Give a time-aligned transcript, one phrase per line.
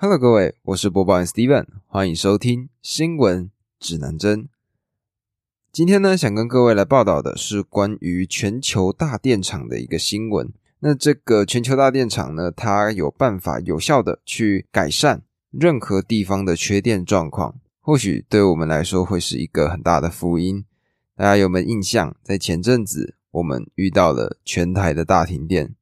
[0.00, 3.50] Hello，各位，我是播报员 Steven，欢迎收听新闻
[3.80, 4.48] 指南针。
[5.72, 10.52] 今天呢，想跟各位来报道的是关于全球大电厂的一个新闻。
[10.78, 20.64] 那这个全球大电厂呢，它有办法有效的去改善任何地方的缺电状况，或许对我们来说会是一个很大的福音。
[21.16, 22.14] 大家有没有印象？
[22.22, 25.74] 在前阵子，我们遇到了全台的大停电。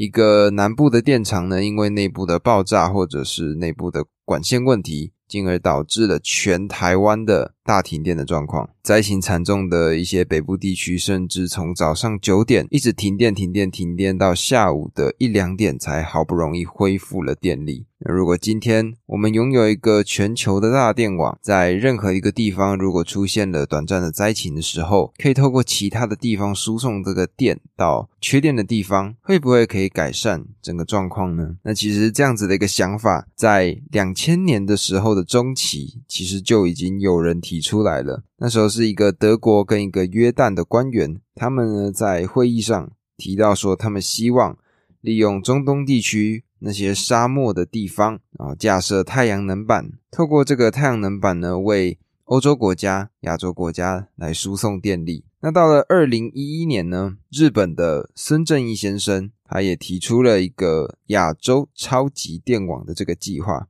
[0.00, 8.70] 一个南部的电厂呢，因为内部的爆炸或者是内部的管线问题，进而导致了全台湾的大停电的状况。
[8.82, 17.84] 灾情惨重的一些北部地区，甚至从早上九点一直停电、停电、停电到下午的一两点，才好不容易恢复了电力。
[18.02, 31.56] 那如果今天我们拥有一个全球的大电网，在任何一个地方如果出现了短暂的灾情的时候，可以透过其他的地方输送这个电到缺电的地方，会不会可以改善整个状况呢？
[31.62, 38.24] 那其实这样子的一个想法，在两千年的时候的中期，其实就已经有人提出来了。
[38.38, 44.56] 那时候是一个德国跟一个约旦的官员，他们呢在会议上提到说，他们希望
[45.02, 46.44] 利用中东地区。
[46.60, 55.24] 那些沙漠的地方，啊架设太阳能板，透过这个太阳能板呢，为欧洲国家、亚洲国家来输送电力。
[55.40, 63.66] 那到了二零一一年呢，日本的孙正义先生，他也提出了一个亚洲超级电网的这个计划。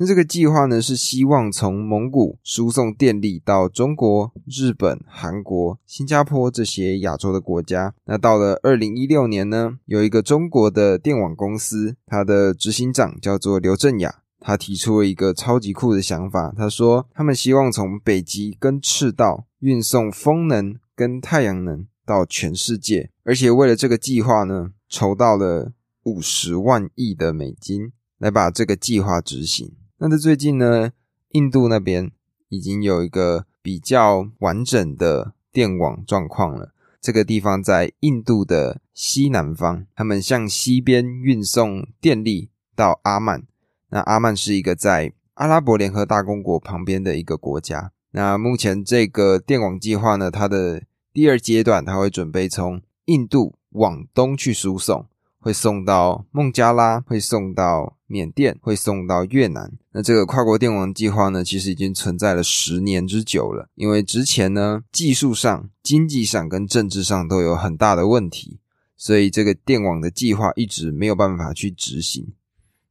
[0.00, 7.92] 那这个计划呢，是希望从蒙古输送电力到中国、日本、韩国、新加坡这些亚洲的国家。
[8.06, 16.54] 那到了二零一六年呢，有一个中国的电网公司，它的执行长叫做刘振雅，他提出了一个超级酷的想法。
[16.56, 25.72] 他说，他们希望从北极跟赤道运送风能跟太阳能到全世界，而且为了这个计划呢，筹到了
[26.04, 29.74] 五十万亿的美金来把这个计划执行。
[30.02, 30.92] 那在最近呢，
[31.32, 32.10] 印度那边
[32.48, 36.72] 已经有一个比较完整的电网状况了。
[37.02, 43.42] 这个地方在印度的西南方，他们向西边运送电力到阿曼。
[43.90, 47.92] 那阿曼是一个在阿拉伯联合大公国旁边的一个国家。
[48.12, 50.82] 那目前这个电网计划呢，它的
[51.12, 55.04] 第二阶段，它会准备从印度往东去输送。
[55.40, 59.72] 会送到孟加拉，会送到缅甸，会送到越南。
[59.92, 63.68] 那这个跨国电网计划呢，其实已经存在了十年之久了。
[63.74, 68.60] 因为之前呢，技术上、经济上跟政治上都有很大的问题，
[68.96, 72.34] 所以这个电网的计划一直没有办法去执行。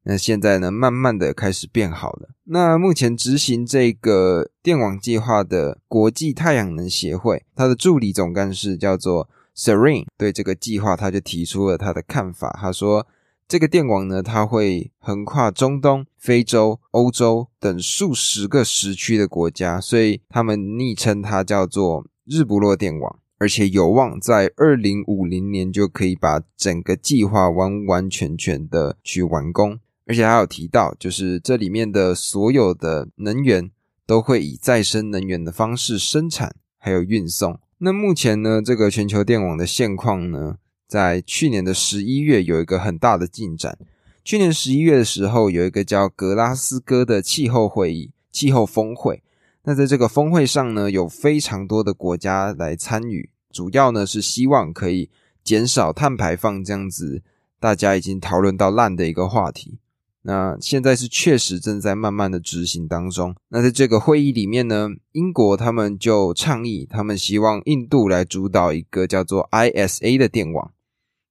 [0.03, 2.29] 那现在呢，慢慢的开始变好了。
[2.45, 9.29] 那目前执行这个电网计划的国际太阳能协会，它的助理总干事叫做。
[9.59, 12.57] Serene 对这个计划，他就提出了他的看法。
[12.61, 13.05] 他说，
[13.45, 29.77] 这个电网呢，它会横跨中东、非洲、欧洲等数十个时区的国家，所以他们昵称它叫做“日不落电网”，而且有望在二零五零年就可以把整个计划完完全全的去完工。
[30.05, 33.69] 而且还有提到，就是这里面的所有的能源
[34.05, 37.59] 都会以再生能源的方式生产，还有运送。
[37.81, 43.77] 那目前呢，这个全球电网的现况呢，在去年的十一月有一个很大的进展。
[44.21, 49.23] 去年十一月的时候，有一个叫格拉斯哥的气候会议、气候峰会。
[49.63, 55.09] 那在这个峰会上呢，有非常多的国家来参与，主要呢是希望可以
[55.41, 57.21] 减少碳排放，这样子
[57.61, 59.77] 大家已经讨论到烂的一个话题。
[60.21, 63.35] 那现在是确实正在慢慢的执行当中。
[63.47, 70.71] 那在这个会议里面呢，英国他们就倡议，他们希望印度来主导一个叫做 ISA 的电网。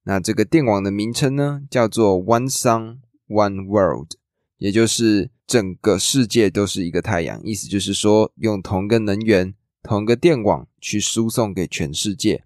[0.03, 2.97] 那这个电网的名称呢，叫做 One Sun
[3.27, 4.13] One World，
[4.57, 7.39] 也就是整个世界都是一个太阳。
[7.43, 12.43] 意思就是说，用同个能源、同个电网去输送给全世界。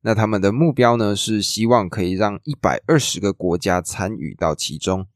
[0.00, 5.06] 那他们的目标呢，是希望可以让一百二十个国家参与到其中。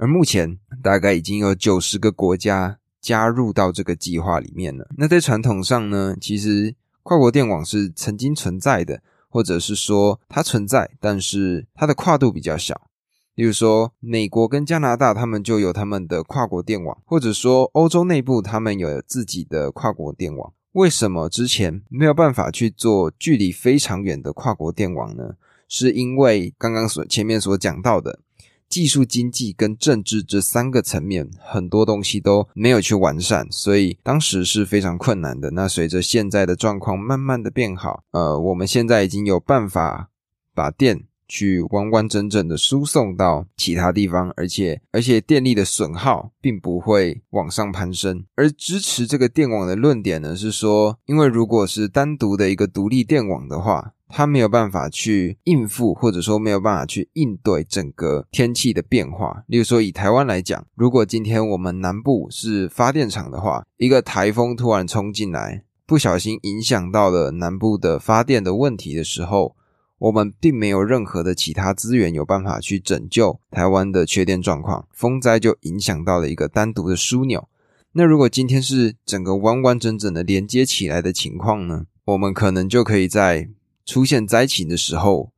[0.00, 4.88] 而目前大概已经有九十个国家加入到这个计划里面了。
[4.96, 12.80] 那在传统上呢，其实跨国电网是曾经存在的，或者是说它存在，但是它的跨度比较小。
[13.34, 20.50] 例如说，美国跟加拿大他们就有他们的跨国电网，或者说欧洲内部他们有自己的跨国电网。
[20.72, 25.34] 为什么之前没有办法去做距离非常远的跨国电网呢？
[25.68, 28.20] 是因为刚刚所前面所讲到的。
[28.70, 35.50] 技术、经济跟政治这三个层面，很多东西都没有去完善，所以当时是非常困难的。
[35.50, 40.10] 那随着现在的状况慢慢的变好，呃，我们现在已经有办法
[40.54, 48.24] 把电去完完整整的输送到其他地方，而且而且电力的损耗并不会往上攀升。
[48.36, 59.44] 而支持这个电网的论点呢，是说，因为如果是单独的一个独立电网的话，它没有办法去应付，或者说没有办法去应对整个天气的变化。
[59.46, 69.56] 例如说，以台湾来讲，如果今天我们南部是发电厂的话，一个台风突然冲进来，不小心影响到了南部的发电的问题的时候，
[69.98, 77.48] 我们并没有任何的其他资源有办法去拯救台湾的缺电状况，风灾就影响到了一个单独的枢纽。
[77.92, 81.86] 那如果今天是整个完完整整的连接起来的情况呢？
[82.06, 83.48] 我们可能就可以在
[83.84, 85.32] 出现灾情的时候，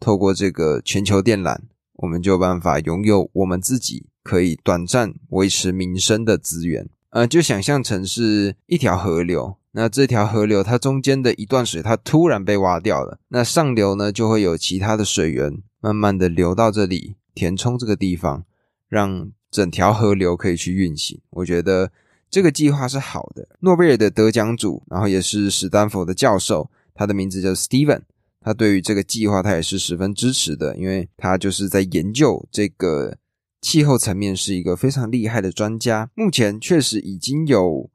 [0.00, 1.58] 透过这个全球电缆，
[1.94, 6.88] 我们就有办法拥有我们自己可以短暂维持民生的资源。
[7.10, 18.44] 呃，就想象成是一条河流，那这条河流它中间的一段水，它突然被挖掉了，那上流呢就会有其他的水源慢慢的流到这里，填充这个地方，
[18.88, 21.18] 让整条河流可以去运行。
[21.30, 21.90] 我觉得
[22.30, 23.48] 这个计划是好的。
[23.60, 26.70] 诺贝尔的得奖主，然后也是史丹佛的教授。
[26.98, 28.02] 他的名字叫 Steven，
[28.40, 33.16] 他对于这个计划他也是十分支持的，因为他就是在研究这个
[33.62, 36.10] 气候层面是一个非常厉害的专家。
[36.16, 37.88] 目前确实已经有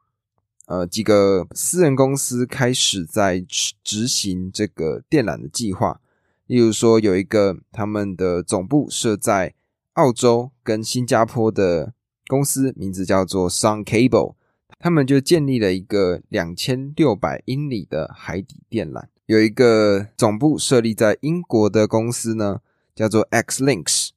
[0.67, 3.45] 呃几个私人公司开始在
[3.83, 5.99] 执行这个电缆的计划，
[6.47, 9.53] 例如说有一个他们的总部设在
[9.95, 11.93] 澳洲跟新加坡的
[12.27, 14.35] 公司，名字叫做 Sun Cable。
[14.83, 22.59] 他们就建立了一个两千六百英里的海底电缆，有一个总部设立在英国的公司呢，
[22.93, 24.09] 叫做 X Links。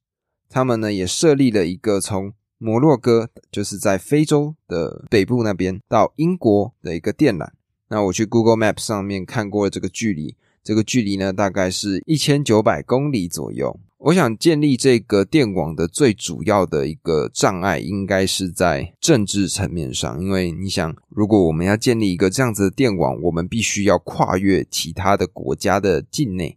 [0.50, 7.48] 他们呢也设立了一个从摩洛哥，就是在非洲的北部那边到英国的一个电缆。
[7.86, 10.34] 那我去 Google Map 上面看过这个距离，
[10.64, 13.78] 这个距离呢大概是一千九百公里左右。
[14.06, 20.22] 我想建立这个电网的最主要的一个障碍，应该是在政治层面上。
[20.22, 26.56] 因为你想，如果我们要建立一个这样子的电网，我们必须要跨越其他的国家的境内。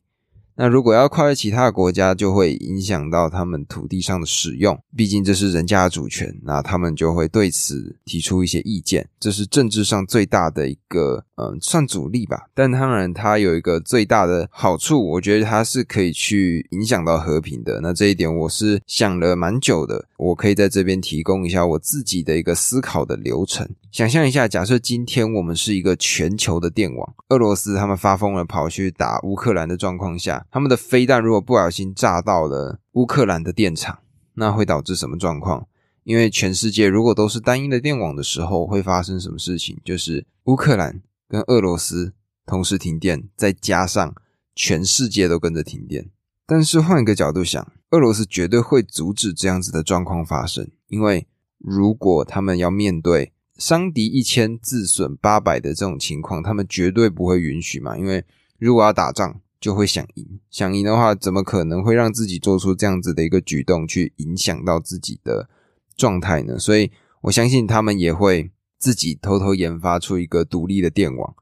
[0.61, 12.47] 那如果要跨越其他国家，就会影响到他们土地上的使用，毕竟这是人家的主权，那他们就会对此提出一些意见，这是政治上最大的一个，嗯，算阻力吧。
[12.53, 17.79] 但当然，它有一个最大的好处，我觉得它是可以去影响到和平的。
[17.81, 23.65] 那这一点我是想了蛮久的，我可以在这边提供一下我自己的一个思考的流程。
[23.93, 33.99] 想象一下，假设今天我们是一个全球的电网，俄罗斯他们发疯了跑去打乌克兰的状况下，他们的飞弹如果不小心炸到了乌克兰的电厂，
[34.33, 35.67] 那会导致什么状况？
[36.03, 39.77] 因为全世界如果都是单一的电网的时候，会发生什么事情？
[39.83, 42.13] 就是乌克兰跟俄罗斯
[42.45, 44.15] 同时停电，再加上
[44.55, 46.09] 全世界都跟着停电。
[46.47, 51.27] 但是换一个角度想，俄罗斯绝对会阻止这样子的状况发生，因为
[51.59, 57.95] 如果他们要面对伤敌一千，自损八百的这种情况，他们绝对不会允许嘛。
[57.95, 58.25] 因为
[58.57, 60.39] 如果要打仗，就会想赢。
[60.49, 65.49] 想赢的话，怎么可能会让自己做出这样子的一个举动，去影响到自己的
[65.95, 66.57] 状态呢？
[66.57, 66.91] 所以
[67.21, 71.35] 我相信他们也会自己偷偷研发出一个独立的电网。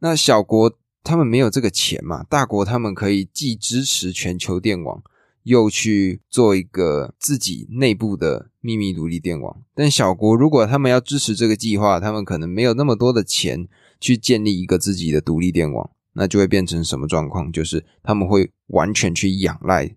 [0.00, 2.24] 那小国他们没有这个钱嘛？
[2.24, 5.02] 大国他们可以既支持全球电网。
[5.44, 13.66] 又去做一个自己内部的秘密独立电网，但小国如果他们要支持这个计划，他们可能没有那么多的钱
[13.98, 17.52] 去建立一个自己的独立电网，那就会变成什么状况？
[17.52, 19.94] 就是他们会完全去仰赖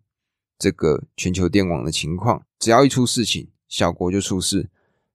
[0.59, 4.69] 这个全球电网的情况，只要一出事情，小国就出事，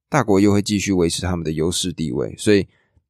[0.09, 2.67] 大国又会继续维持他们的优势地位，所以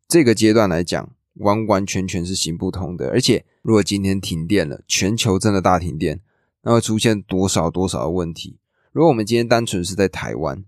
[0.06, 3.08] 这个阶段来讲，完完全全是行不通的。
[3.08, 6.20] 而且，如果今天停电了，全球真的大停电。
[6.62, 8.58] 那会出现多少多少的问题？
[8.90, 10.64] 如果我们今天单纯是在台湾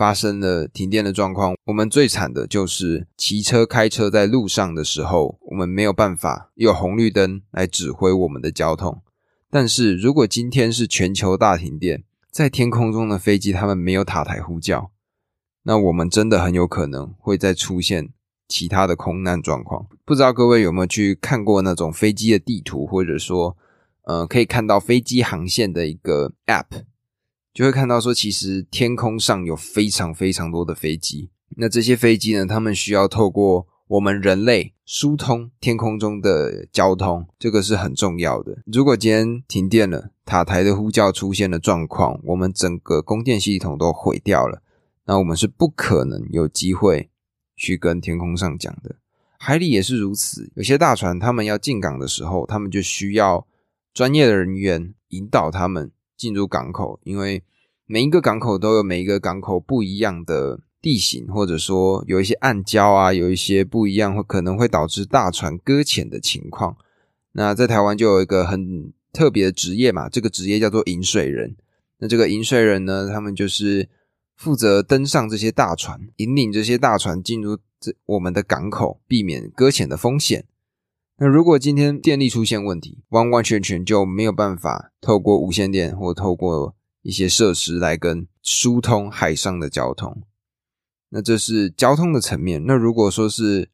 [0.00, 9.02] 发生了停电的状况，我们最惨的就是骑车、开车在路上的时候，我们没有办法有红绿灯来指挥我们的交通。
[9.50, 14.90] 但是如果今天是全球大停电，在天空中的飞机他们没有塔台呼叫，
[15.64, 18.08] 那我们真的很有可能会再出现
[18.48, 19.86] 其他的空难状况。
[20.06, 23.54] 不知道各位有没有去看过那种飞机的地图，或者说？
[24.04, 26.84] 呃，可以看到飞机航线的一个 App，
[27.60, 31.28] 就会看到说，其实天空上有非常非常多的飞机。
[31.58, 38.62] 那这些飞机呢，他们需要透过我们人类疏通天空中的交通，这个是很重要的。
[38.64, 44.62] 如果今天停电了，塔台的呼叫出现了状况，我们整个供电系统都毁掉了，
[45.04, 47.10] 那我们是不可能有机会
[47.54, 48.96] 去跟天空上讲的。
[49.36, 53.46] 海里也是如此，有些大船他们要进港的时候，他们就需要。
[53.92, 55.90] 专业的人员引导他们
[56.20, 57.42] 进入港口，因为
[57.86, 66.76] 每一个港口都有每一个港口不一样的地形，或者说有一些暗礁啊，有一些不一样，会可能会导致大船搁浅的情况。
[67.32, 71.56] 那在台湾就有一个很特别的职业嘛，这个职业叫做引水人。
[72.00, 73.88] 那这个引水人呢，他们就是
[74.36, 80.44] 负责登上这些大船，引领这些大船进入这我们的港口，避免搁浅的风险。
[81.22, 90.22] 那如果今天电力出现问题，完完全全就没有办法透过无线电或透过一些设施来跟疏通海上的交通。
[91.10, 92.64] 那这是交通的层面。
[92.64, 93.68] 那如果说是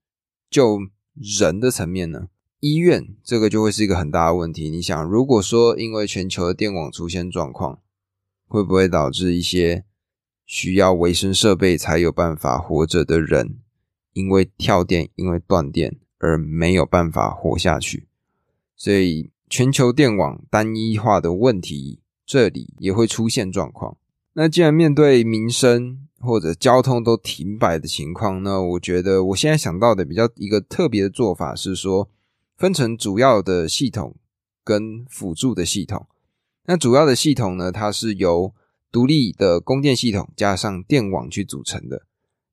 [0.50, 0.80] 就
[1.14, 2.26] 人的层面呢？
[2.58, 4.68] 医院这个就会是一个很大的问题。
[4.68, 7.80] 你想，如果说因为全球的电网出现状况，
[8.48, 9.84] 会不会导致一些
[10.44, 13.60] 需要维生设备才有办法活着的人，
[14.14, 18.08] 因为跳电、因为断电而没有办法活下去？
[18.74, 23.96] 所以全球电网单一化的问题，这里也会出现状况。
[24.32, 32.10] 那既然面对民生或者交通都停摆的情况，那我觉得我现在想到的比较一个特别的做法是说，
[32.56, 34.16] 分成主要的系统
[34.64, 36.08] 跟辅助的系统。
[36.64, 38.52] 那主要的系统呢，它是由
[38.90, 42.02] 独立的供电系统加上电网去组成的。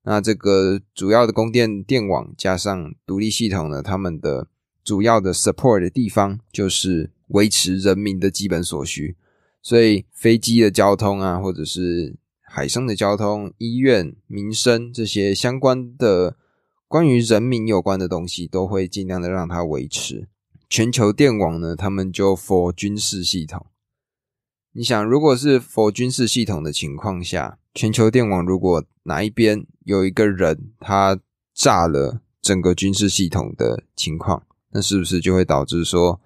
[0.03, 4.47] 那这个主要的供电电网加上独立系统呢，他们的
[4.83, 9.15] 主要的 support 的地方就是维持人民的基本所需。
[9.61, 16.35] 所以飞机的交通啊，或者是海上的交通、医院、民生这些相关的
[16.89, 20.27] 关于人民有关的东西，都会尽量的让它维持。
[20.69, 23.65] 全球电网呢，他们就 for 军事系统。
[24.75, 31.19] 你想，如果是否军事系统的情况下，全球电网如果哪一边有一个人他
[31.53, 36.19] 炸了整个军事系统的情况，那是不是就会导致说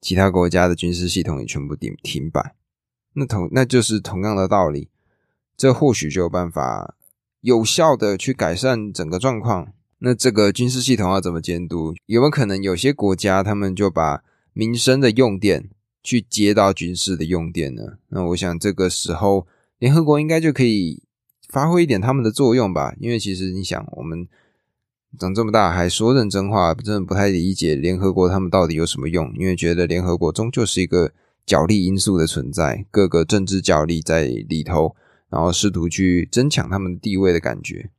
[0.00, 2.54] 其他国家的军事系统也全部停停摆？
[3.14, 4.90] 那同那就是同样的道理，
[5.56, 6.94] 这或许就有办法
[7.40, 9.72] 有效的去改善整个状况。
[9.98, 11.94] 那这个军事系统要怎么监督？
[12.06, 15.70] 有没有可能有些国家他们就把民生的用电？
[16.08, 17.98] 去接到军事的用电呢？
[18.08, 19.46] 那我想这个时候
[19.78, 21.02] 联合国应该就可以
[21.50, 22.94] 发挥一点他们的作用吧。
[22.98, 24.26] 因为其实你想，我们
[25.18, 29.30] 长这么大还说认真话，真的不太理解联合国他们到底有什么用。
[29.36, 31.12] 因为觉得联合国终究是一个
[31.44, 34.96] 角力因素的存在，各个政治角力在里头，
[35.28, 37.90] 然后试图去争抢他们的地位的感觉。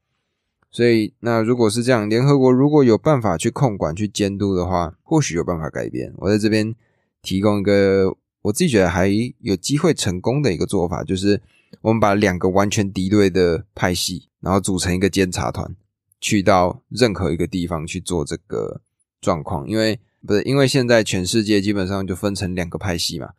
[0.72, 6.12] 所以，那如果是这样，联合国如果有办法去控管、去监督的话，或许有办法改变。
[6.18, 6.74] 我在这边。
[7.22, 9.08] 提供一个我自己觉得还
[9.40, 11.42] 有机会成功的一个做法，就是
[11.82, 15.76] 我们把两个完全敌对的派系，然后组成一个监察团，
[16.22, 18.82] 去到任何一个地方去做这个
[19.20, 19.68] 状况。
[19.68, 23.34] 因为不是因为现在全世界基本上就分成两个派系嘛，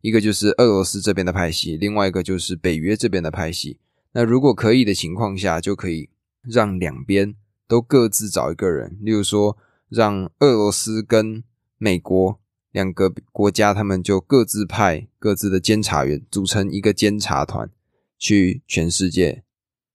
[0.00, 3.78] 一个就是俄罗斯这边的派系，另外一个就是北约这边的派系。
[4.12, 6.08] 那如果可以的情况下，就可以
[6.42, 7.34] 让两边
[7.68, 9.58] 都各自找一个人，例如说
[9.90, 11.44] 让俄罗斯跟
[11.76, 12.40] 美国。
[12.76, 17.70] 两个国家，他们就各自派各自的监察员，组成一个监察团，
[18.18, 19.42] 去全世界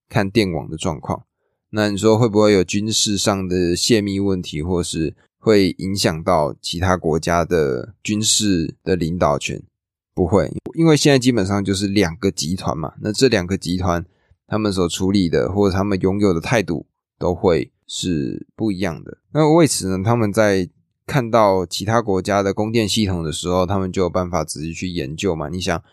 [0.09, 1.25] 看电网的状况。
[1.69, 9.61] 那你说会不会有军事上的泄密问题，或是会影响到其他国家的军事的领导权？
[10.15, 12.95] 不会，因为现在基本上就是两个集团嘛。
[12.99, 14.03] 那这两个集团，
[14.47, 16.87] 他们所处理的或者他们拥有的态度，
[17.19, 19.19] 都会是不一样的。
[19.33, 20.67] 那为此呢，他们在。
[21.11, 25.49] 看到其他国家的供电系统的时候，他们就有办法仔细去研究嘛。
[25.49, 25.83] 你想，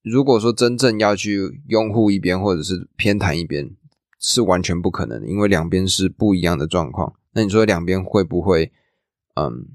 [0.00, 3.74] 如果说真正要去拥护一边或者是偏袒一边，
[4.20, 7.14] 是完全不可能的，因为两边是不一样的状况。
[7.32, 8.70] 那你说两边会不会，
[9.34, 9.70] 嗯，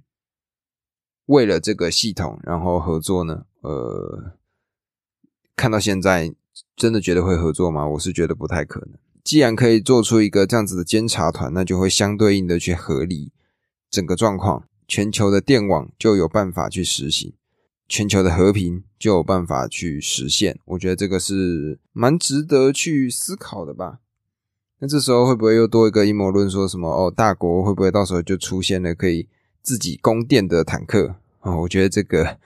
[1.26, 3.44] 为了这个系统然后合作呢？
[3.60, 4.32] 呃，
[5.58, 6.34] 看到现在
[6.78, 7.86] 真的觉得会合作吗？
[7.86, 8.92] 我是觉得不太可能。
[9.26, 13.34] 既然可以做出一个这样子的监察团，那就会相对应的去合理。
[13.94, 17.32] 整个状况，全球的电网就有办法去实行，
[17.88, 20.58] 全球的和平就有办法去实现。
[20.66, 24.00] 我觉得这个是蛮值得去思考的吧。
[24.80, 29.30] 那这时候会不会又多一个阴谋论，说什么哦，大国会不会到时候就出现了可以
[29.62, 31.56] 自己供电的坦克啊？
[31.58, 32.40] 我觉得这个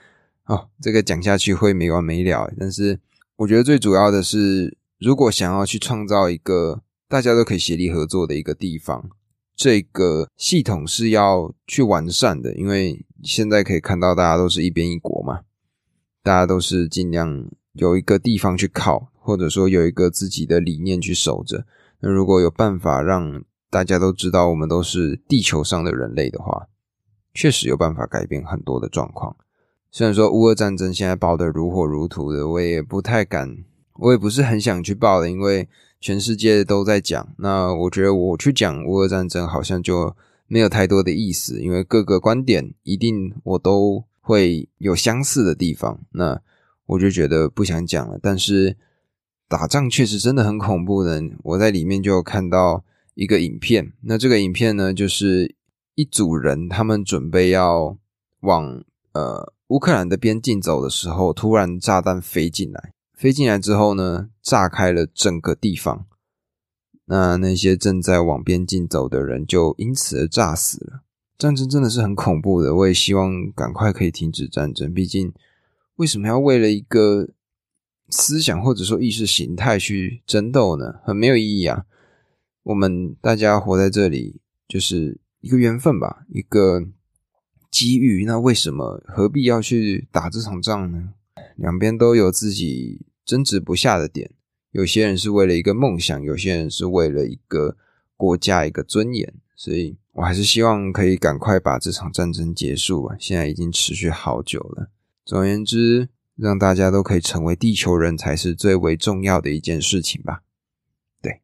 [0.44, 2.52] 哦，这个讲下去会没完没了。
[2.60, 3.00] 但是
[3.36, 9.08] 我觉得最主要的是，如果想要去创造一个大家都可以协力合作的一个地方。
[9.58, 15.40] 这个系统是要去完善的，因为现在可以看到大家都是一边一国嘛，
[16.22, 21.66] 大家都是尽量有一个地方去靠，或者说有一个自己的理念去守着。
[21.98, 26.68] 那如果有办法让大家都知道我们都是地球上的人类的话，
[27.34, 29.36] 确实有办法改变很多的状况。
[29.90, 33.64] 虽然说乌俄战争现在爆得如火如荼的，我也不太敢，
[33.98, 35.68] 我也不是很想去报的，因为
[36.00, 37.28] 全世界都在讲。
[37.38, 46.00] 那我觉得我去讲乌俄战争好像就没有太多的意思，因为各个观点一定我都会有相似的地方。
[46.12, 46.40] 那
[46.86, 48.18] 我就觉得不想讲了。
[48.22, 48.76] 但是
[49.48, 53.92] 打仗确实真的很恐怖的，我在里面就看到一个影片。
[54.02, 55.54] 那这个影片呢，就是
[55.94, 57.96] 一组人他们准备要
[58.40, 59.52] 往呃。
[59.68, 66.06] 乌克兰的边境走的时候，突然炸弹飞进来，飞进来之后呢，炸开了整个地方。
[67.06, 71.00] 那那些正在往边境走的人就因此而炸死了。
[71.36, 74.94] 战争真的是很恐怖的，我也希望赶快可以停止战争。
[74.94, 75.32] 毕竟，
[75.96, 77.30] 为什么要为了一个
[78.08, 81.00] 思想或者说意识形态去争斗呢？
[81.02, 81.86] 很没有意义啊！
[82.62, 86.86] 我们大家活在这里就是一个缘分吧，一个。
[87.70, 91.12] 机遇，那为什么何必要去打这场仗呢？
[91.56, 94.30] 两边都有自己争执不下的点。
[94.70, 97.76] 有些人是为了一个梦想，有些人是为了一个
[98.16, 99.34] 国家、一个尊严。
[99.54, 103.16] 所以我还是希望可以赶快把这场战争结束啊！
[103.20, 104.88] 现在已经持续好久了。
[105.26, 110.42] 总而言之，让大家都可以成为地球人才是最为重要的一件事情吧。
[111.20, 111.42] 对，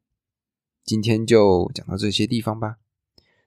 [0.85, 2.77] 今天就讲到这些地方吧。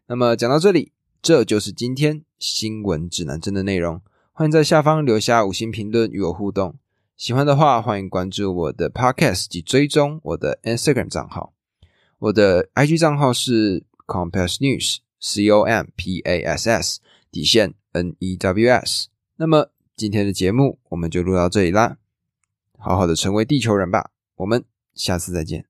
[0.07, 0.91] 那么讲到这里。
[1.19, 4.01] 这就是今天新闻指南针的内容。
[4.31, 6.77] 欢迎在下方留下五星评论与我互动。
[7.17, 11.51] 喜欢的话，欢迎关注我的 Podcast 及追踪我的 Instagram 账号。
[12.19, 16.99] 我的 IG 账号是 Compass News，C O M P A S S
[17.31, 19.07] 底线 N E W S。
[19.37, 21.97] 那么今天的节目我们就录到这里啦。
[22.77, 24.11] 好好的成为地球人吧。
[24.35, 25.65] 我们下次再见。